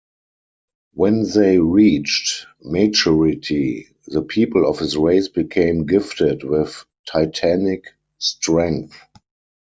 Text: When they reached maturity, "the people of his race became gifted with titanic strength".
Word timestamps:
When 0.95 1.29
they 1.29 1.59
reached 1.59 2.47
maturity, 2.63 3.89
"the 4.07 4.23
people 4.23 4.67
of 4.67 4.79
his 4.79 4.97
race 4.97 5.27
became 5.27 5.85
gifted 5.85 6.43
with 6.43 6.87
titanic 7.05 7.85
strength". 8.17 8.97